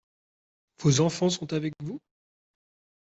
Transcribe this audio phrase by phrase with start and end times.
[0.79, 2.01] Vos enfants sont avec vous?